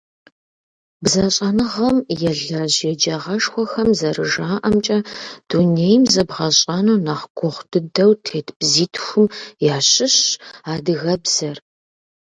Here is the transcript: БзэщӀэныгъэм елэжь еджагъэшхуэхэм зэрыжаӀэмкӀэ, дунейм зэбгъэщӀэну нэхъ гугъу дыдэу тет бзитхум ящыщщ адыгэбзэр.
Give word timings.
БзэщӀэныгъэм 1.03 1.97
елэжь 2.27 2.79
еджагъэшхуэхэм 2.91 3.89
зэрыжаӀэмкӀэ, 3.99 4.97
дунейм 5.47 6.03
зэбгъэщӀэну 6.13 7.01
нэхъ 7.05 7.25
гугъу 7.37 7.67
дыдэу 7.71 8.11
тет 8.25 8.47
бзитхум 8.57 9.27
ящыщщ 9.75 10.27
адыгэбзэр. 10.71 11.57